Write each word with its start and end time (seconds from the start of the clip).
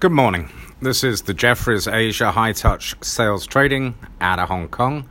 Good 0.00 0.12
morning. 0.12 0.48
This 0.80 1.04
is 1.04 1.20
the 1.20 1.34
Jefferies 1.34 1.86
Asia 1.86 2.30
High 2.30 2.52
Touch 2.52 2.94
Sales 3.02 3.46
Trading 3.46 3.94
out 4.18 4.38
of 4.38 4.48
Hong 4.48 4.66
Kong. 4.68 5.06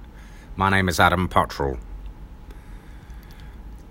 My 0.55 0.71
name 0.71 0.89
is 0.89 1.00
Adam 1.00 1.29
Pottrell. 1.29 1.78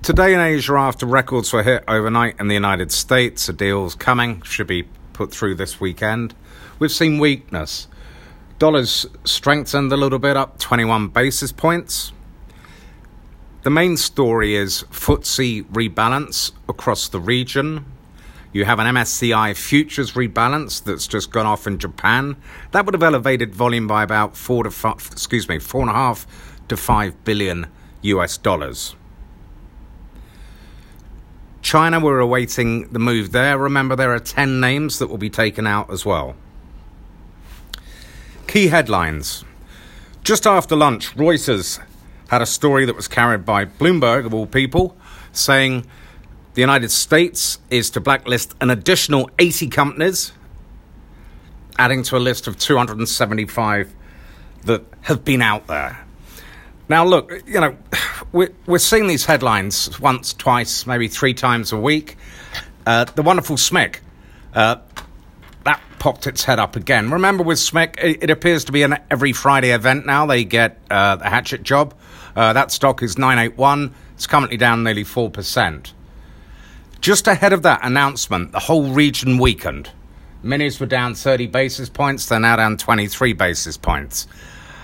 Today 0.03 0.35
in 0.35 0.41
Asia, 0.41 0.73
after 0.73 1.07
records 1.07 1.53
were 1.53 1.63
hit 1.63 1.85
overnight 1.87 2.41
in 2.41 2.49
the 2.49 2.55
United 2.55 2.91
States, 2.91 3.49
a 3.49 3.53
deal's 3.53 3.95
coming, 3.95 4.43
should 4.43 4.67
be 4.67 4.89
put 5.13 5.31
through 5.31 5.55
this 5.55 5.81
weekend. 5.81 6.35
We've 6.81 6.91
seen 6.91 7.21
weakness. 7.21 7.87
Dollars 8.59 9.07
strengthened 9.23 9.93
a 9.93 9.97
little 9.97 10.19
bit, 10.19 10.37
up 10.37 10.59
21 10.59 11.11
basis 11.11 11.53
points. 11.53 12.11
The 13.63 13.71
main 13.71 13.97
story 13.97 14.57
is 14.57 14.83
FTSE 14.91 15.65
rebalance 15.67 16.51
across 16.69 17.09
the 17.09 17.21
region. 17.21 17.85
You 18.53 18.65
have 18.65 18.79
an 18.79 18.87
MSCI 18.87 19.57
futures 19.57 20.13
rebalance 20.13 20.83
that's 20.83 21.07
just 21.07 21.31
gone 21.31 21.47
off 21.47 21.67
in 21.67 21.79
Japan. 21.79 22.37
That 22.73 22.87
would 22.87 22.95
have 22.95 23.03
elevated 23.03 23.55
volume 23.55 23.87
by 23.87 24.03
about 24.03 24.37
four 24.37 24.65
to 24.65 24.71
five, 24.71 25.07
excuse 25.13 25.49
me, 25.49 25.59
four 25.59 25.83
and 25.83 25.91
a 25.91 25.95
half 25.95 26.27
to 26.69 26.77
five 26.77 27.25
billion 27.25 27.67
US 28.03 28.39
dollars. 28.39 28.97
China, 31.61 32.01
we're 32.01 32.21
awaiting 32.21 32.89
the 32.89 32.99
move 32.99 33.33
there. 33.33 33.59
Remember, 33.59 33.95
there 33.95 34.15
are 34.15 34.21
10 34.21 34.61
names 34.61 34.99
that 34.99 35.09
will 35.09 35.19
be 35.19 35.29
taken 35.29 35.67
out 35.67 35.91
as 35.91 36.07
well. 36.07 36.35
Key 38.47 38.69
headlines. 38.69 39.45
Just 40.25 40.47
after 40.47 40.75
lunch, 40.75 41.15
Reuters 41.17 41.83
had 42.29 42.41
a 42.41 42.47
story 42.47 42.87
that 42.87 42.97
was 42.97 43.09
carried 43.09 43.45
by 43.45 43.67
Bloomberg, 43.67 44.25
of 44.25 44.33
all 44.33 44.47
people, 44.47 44.97
saying 45.33 45.87
the 46.59 46.63
United 46.63 46.91
States 46.91 47.61
is 47.71 47.89
to 47.91 48.01
blacklist 48.01 48.53
an 48.61 48.69
additional 48.69 49.31
80 49.39 49.69
companies, 49.69 50.33
adding 51.79 52.03
to 52.03 52.17
a 52.17 52.19
list 52.19 52.49
of 52.49 52.59
275 52.59 53.95
that 54.65 54.83
have 55.03 55.25
been 55.25 55.41
out 55.41 55.69
there. 55.69 56.05
Now, 56.89 57.05
look, 57.05 57.31
you 57.47 57.61
know, 57.61 57.79
we're, 58.33 58.53
we're 58.67 58.79
seeing 58.79 59.07
these 59.07 59.25
headlines 59.25 60.01
once, 60.01 60.35
twice, 60.35 60.85
maybe 60.85 61.07
three 61.07 61.33
times 61.33 61.71
a 61.71 61.79
week. 61.79 62.17
Uh, 62.85 63.05
the 63.05 63.23
wonderful 63.23 63.55
SMIC, 63.55 64.01
uh, 64.53 64.79
that 65.63 65.81
popped 66.01 66.27
its 66.27 66.43
head 66.43 66.59
up 66.59 66.75
again. 66.75 67.09
Remember, 67.13 67.45
with 67.45 67.59
SMIC, 67.59 68.03
it, 68.03 68.25
it 68.25 68.31
appears 68.31 68.65
to 68.65 68.73
be 68.73 68.83
an 68.83 68.99
every 69.13 69.33
Friday 69.33 69.71
event 69.71 70.07
now. 70.07 70.27
They 70.27 70.43
get 70.43 70.77
uh, 70.91 71.15
the 71.15 71.31
hatchet 71.31 71.63
job. 71.63 71.95
Uh, 72.35 72.53
that 72.53 72.73
stock 72.73 73.01
is 73.01 73.17
981. 73.17 73.95
It's 74.15 74.27
currently 74.27 74.57
down 74.57 74.83
nearly 74.83 75.05
4%. 75.05 75.93
Just 77.09 77.27
ahead 77.27 77.55
of 77.55 77.63
that 77.63 77.81
announcement, 77.87 78.53
the 78.53 78.59
whole 78.59 78.93
region 78.93 79.39
weakened. 79.39 79.91
Minis 80.45 80.79
were 80.79 80.85
down 80.85 81.15
30 81.15 81.47
basis 81.47 81.89
points, 81.89 82.27
they're 82.27 82.39
now 82.39 82.57
down 82.57 82.77
23 82.77 83.33
basis 83.33 83.79
points. 83.79 84.27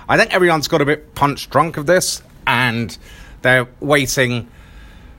I 0.09 0.17
think 0.17 0.33
everyone's 0.33 0.67
got 0.67 0.81
a 0.81 0.87
bit 0.87 1.15
punch 1.15 1.51
drunk 1.51 1.77
of 1.77 1.85
this, 1.85 2.23
and 2.47 2.97
they're 3.43 3.69
waiting 3.81 4.49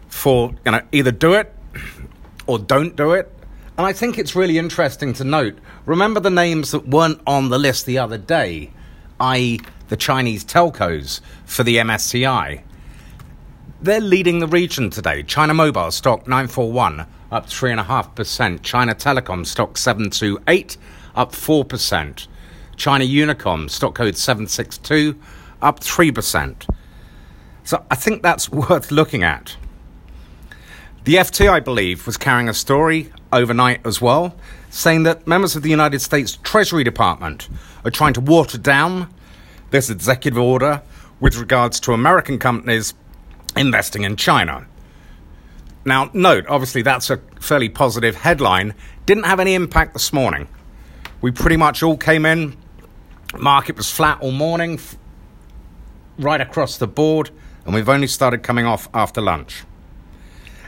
for 0.08 0.56
you 0.66 0.72
know 0.72 0.82
either 0.92 1.12
do 1.12 1.36
it 1.36 1.54
or 2.48 2.58
don't 2.58 2.96
do 2.96 3.12
it. 3.12 3.32
And 3.78 3.86
I 3.86 3.94
think 3.94 4.18
it's 4.18 4.36
really 4.36 4.58
interesting 4.58 5.14
to 5.14 5.24
note. 5.24 5.60
Remember 5.86 6.20
the 6.20 6.32
names 6.32 6.72
that 6.72 6.88
weren't 6.88 7.22
on 7.28 7.50
the 7.50 7.60
list 7.60 7.86
the 7.86 8.00
other 8.00 8.18
day, 8.18 8.72
i.e., 9.20 9.60
the 9.90 9.96
Chinese 9.96 10.44
telcos 10.44 11.22
for 11.46 11.62
the 11.62 11.76
MSCI. 11.76 12.64
They're 13.82 14.00
leading 14.00 14.40
the 14.40 14.48
region 14.48 14.90
today. 14.90 15.22
China 15.24 15.54
Mobile 15.54 15.92
stock 15.92 16.28
941 16.28 17.06
up 17.32 17.48
3.5%. 17.48 18.64
China 18.64 18.96
Telecom 18.96 19.46
stock 19.46 19.78
728 19.78 20.78
up 21.14 21.34
4%. 21.34 22.28
China 22.78 23.06
Unicom 23.06 23.70
stock 23.70 23.94
code 23.94 24.16
762 24.16 25.20
up 25.62 25.82
3%. 25.82 26.68
So 27.64 27.86
I 27.92 27.96
think 27.96 28.24
that's 28.24 28.50
worth 28.52 28.92
looking 28.92 29.24
at. 29.24 29.58
The 31.04 31.16
FT, 31.16 31.50
I 31.50 31.60
believe, 31.60 32.08
was 32.08 32.18
carrying 32.18 32.50
a 32.50 32.54
story 32.54 33.12
overnight 33.32 33.86
as 33.86 34.02
well, 34.02 34.36
saying 34.70 35.04
that 35.04 35.28
members 35.28 35.56
of 35.56 35.64
the 35.64 35.70
United 35.70 36.00
States 36.00 36.40
Treasury 36.42 36.84
Department 36.84 37.50
are 37.84 37.92
trying 37.92 38.14
to 38.14 38.22
water 38.22 38.58
down 38.58 39.14
this 39.70 39.90
executive 39.90 40.40
order 40.40 40.82
with 41.20 41.38
regards 41.38 41.80
to 41.82 41.94
American 41.94 42.40
companies 42.40 42.94
investing 43.56 44.04
in 44.04 44.16
China. 44.16 44.68
Now, 45.86 46.10
note, 46.14 46.46
obviously, 46.48 46.82
that's 46.82 47.10
a 47.10 47.18
fairly 47.40 47.70
positive 47.70 48.16
headline. 48.16 48.74
Didn't 49.06 49.26
have 49.26 49.40
any 49.40 49.54
impact 49.54 49.94
this 49.94 50.12
morning. 50.12 50.48
We 51.22 51.32
pretty 51.32 51.58
much 51.58 51.84
all 51.84 51.98
came 51.98 52.26
in. 52.26 52.58
Market 53.38 53.76
was 53.78 53.92
flat 53.92 54.22
all 54.22 54.32
morning, 54.32 54.80
right 56.18 56.42
across 56.42 56.78
the 56.78 56.88
board, 56.88 57.30
and 57.66 57.74
we've 57.74 57.90
only 57.90 58.08
started 58.08 58.44
coming 58.44 58.66
off 58.66 58.88
after 58.94 59.22
lunch. 59.22 59.64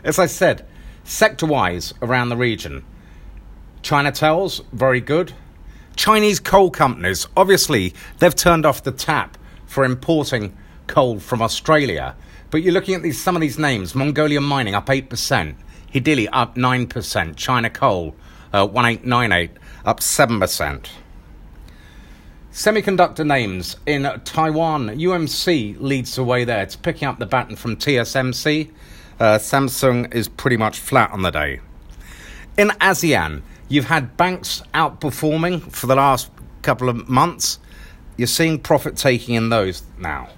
As 0.03 0.19
I 0.19 0.25
said, 0.25 0.65
sector 1.03 1.45
wise 1.45 1.93
around 2.01 2.29
the 2.29 2.37
region, 2.37 2.83
China 3.81 4.11
tells, 4.11 4.61
very 4.73 4.99
good. 5.01 5.33
Chinese 5.95 6.39
coal 6.39 6.69
companies, 6.69 7.27
obviously, 7.35 7.93
they've 8.19 8.35
turned 8.35 8.65
off 8.65 8.83
the 8.83 8.91
tap 8.91 9.37
for 9.65 9.83
importing 9.83 10.55
coal 10.87 11.19
from 11.19 11.41
Australia 11.41 12.15
but 12.49 12.63
you're 12.63 12.73
looking 12.73 12.95
at 12.95 13.03
these 13.03 13.21
some 13.21 13.35
of 13.35 13.41
these 13.41 13.59
names: 13.59 13.93
Mongolian 13.93 14.43
Mining 14.43 14.73
up 14.73 14.89
eight 14.89 15.09
percent, 15.09 15.57
Hidili 15.93 16.29
up 16.31 16.55
nine 16.55 16.87
percent, 16.87 17.35
China 17.35 17.69
Coal 17.69 18.15
uh, 18.53 18.65
one 18.65 18.85
eight 18.85 19.05
nine 19.05 19.31
eight 19.31 19.51
up 19.85 20.01
seven 20.01 20.39
percent. 20.39 20.91
Semiconductor 22.51 23.25
names 23.25 23.75
in 23.85 24.03
Taiwan, 24.23 24.87
UMC 24.89 25.79
leads 25.79 26.15
the 26.15 26.23
way 26.23 26.43
there. 26.43 26.63
It's 26.63 26.75
picking 26.75 27.07
up 27.07 27.19
the 27.19 27.27
baton 27.27 27.55
from 27.55 27.75
TSMC. 27.75 28.71
Uh, 29.19 29.37
Samsung 29.37 30.11
is 30.13 30.27
pretty 30.27 30.57
much 30.57 30.79
flat 30.79 31.11
on 31.11 31.21
the 31.21 31.29
day. 31.29 31.59
In 32.57 32.69
ASEAN, 32.69 33.43
you've 33.69 33.85
had 33.85 34.17
banks 34.17 34.63
outperforming 34.73 35.71
for 35.71 35.85
the 35.85 35.95
last 35.95 36.31
couple 36.63 36.89
of 36.89 37.07
months. 37.07 37.59
You're 38.15 38.25
seeing 38.25 38.57
profit 38.57 38.97
taking 38.97 39.35
in 39.35 39.49
those 39.49 39.83
now. 39.99 40.29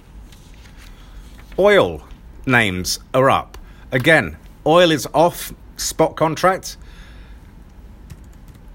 Oil 1.58 2.02
names 2.46 2.98
are 3.12 3.28
up. 3.28 3.58
Again, 3.92 4.36
oil 4.66 4.90
is 4.90 5.06
off 5.12 5.52
spot 5.76 6.16
contract. 6.16 6.76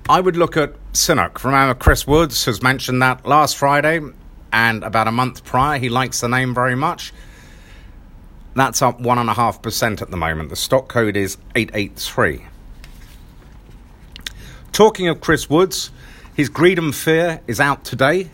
I 0.08 0.22
would 0.22 0.38
look 0.38 0.56
at 0.56 0.74
CNOOC. 0.94 1.44
Remember, 1.44 1.74
Chris 1.74 2.06
Woods 2.06 2.46
has 2.46 2.62
mentioned 2.62 3.02
that 3.02 3.26
last 3.26 3.58
Friday 3.58 4.02
and 4.54 4.84
about 4.84 5.08
a 5.08 5.12
month 5.12 5.44
prior. 5.44 5.80
He 5.80 5.90
likes 5.90 6.22
the 6.22 6.30
name 6.30 6.54
very 6.54 6.76
much. 6.76 7.12
That's 8.56 8.82
up 8.82 9.02
1.5% 9.02 10.02
at 10.02 10.12
the 10.12 10.18
moment. 10.18 10.50
The 10.50 10.56
stock 10.56 10.88
code 10.88 11.18
is 11.18 11.38
883. 11.56 12.46
Talking 14.72 15.08
of 15.08 15.22
Chris 15.22 15.50
Woods, 15.50 15.92
his 16.36 16.50
Greed 16.50 16.78
and 16.78 16.94
Fear 16.94 17.42
is 17.48 17.60
out 17.60 17.84
today. 17.84 18.30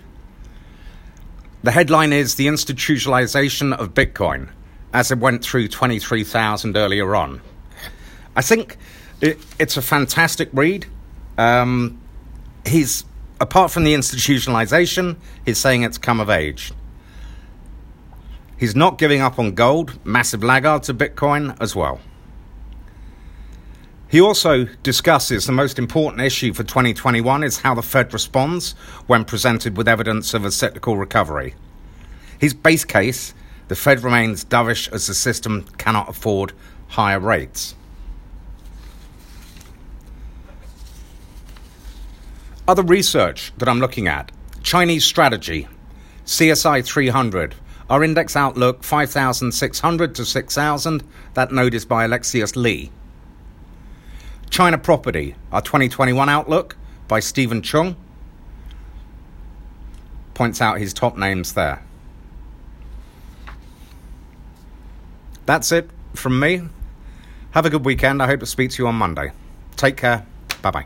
The 1.63 1.69
headline 1.69 2.11
is 2.11 2.35
The 2.35 2.47
Institutionalization 2.47 3.77
of 3.77 3.93
Bitcoin 3.93 4.49
as 4.93 5.11
it 5.11 5.19
went 5.19 5.43
through 5.43 5.67
23,000 5.67 6.75
earlier 6.75 7.15
on. 7.15 7.39
I 8.35 8.41
think 8.41 8.77
it, 9.21 9.37
it's 9.59 9.77
a 9.77 9.81
fantastic 9.81 10.49
read. 10.53 10.87
Um, 11.37 12.01
he's, 12.65 13.05
apart 13.39 13.69
from 13.69 13.83
the 13.83 13.93
institutionalization, 13.93 15.17
he's 15.45 15.59
saying 15.59 15.83
it's 15.83 15.99
come 15.99 16.19
of 16.19 16.31
age. 16.31 16.73
He's 18.57 18.75
not 18.75 18.97
giving 18.97 19.21
up 19.21 19.37
on 19.37 19.53
gold, 19.53 20.03
massive 20.03 20.43
laggard 20.43 20.83
to 20.83 20.95
Bitcoin 20.95 21.55
as 21.61 21.75
well. 21.75 21.99
He 24.11 24.19
also 24.19 24.65
discusses 24.83 25.45
the 25.45 25.53
most 25.53 25.79
important 25.79 26.21
issue 26.21 26.51
for 26.51 26.63
2021 26.63 27.45
is 27.45 27.59
how 27.59 27.73
the 27.73 27.81
Fed 27.81 28.11
responds 28.11 28.73
when 29.07 29.23
presented 29.23 29.77
with 29.77 29.87
evidence 29.87 30.33
of 30.33 30.43
a 30.43 30.51
cyclical 30.51 30.97
recovery. 30.97 31.55
His 32.37 32.53
base 32.53 32.83
case, 32.83 33.33
the 33.69 33.75
Fed 33.75 34.03
remains 34.03 34.43
dovish 34.43 34.91
as 34.91 35.07
the 35.07 35.13
system 35.13 35.63
cannot 35.77 36.09
afford 36.09 36.51
higher 36.89 37.21
rates. 37.21 37.73
Other 42.67 42.83
research 42.83 43.53
that 43.59 43.69
I'm 43.69 43.79
looking 43.79 44.09
at 44.09 44.29
Chinese 44.61 45.05
strategy, 45.05 45.69
CSI 46.25 46.83
300, 46.83 47.55
our 47.89 48.03
index 48.03 48.35
outlook 48.35 48.83
5,600 48.83 50.15
to 50.15 50.25
6,000. 50.25 51.03
That 51.33 51.53
node 51.53 51.73
is 51.73 51.85
by 51.85 52.03
Alexius 52.03 52.57
Lee. 52.57 52.91
China 54.51 54.77
Property, 54.77 55.33
our 55.53 55.61
2021 55.61 56.27
outlook 56.27 56.75
by 57.07 57.21
Stephen 57.21 57.61
Chung. 57.61 57.95
Points 60.33 60.61
out 60.61 60.77
his 60.77 60.93
top 60.93 61.17
names 61.17 61.53
there. 61.53 61.81
That's 65.45 65.71
it 65.71 65.89
from 66.13 66.39
me. 66.39 66.63
Have 67.51 67.65
a 67.65 67.69
good 67.69 67.85
weekend. 67.85 68.21
I 68.21 68.27
hope 68.27 68.41
to 68.41 68.45
speak 68.45 68.71
to 68.71 68.83
you 68.83 68.87
on 68.87 68.95
Monday. 68.95 69.31
Take 69.77 69.95
care. 69.95 70.25
Bye 70.61 70.71
bye. 70.71 70.85